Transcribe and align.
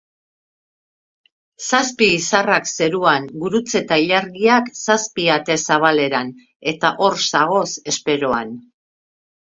Zazpi 1.65 2.07
izarrak 2.13 2.71
zeruan, 2.71 3.29
gurutze 3.45 3.83
ta 3.93 4.01
ilargiak 4.07 4.75
zazpi 4.97 5.29
ate 5.37 5.61
zabaleran 5.69 6.37
eta 6.75 6.95
hor 7.07 7.25
zagoz 7.31 7.67
esperoan 7.95 8.57